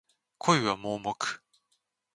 [0.39, 1.15] 恋は盲目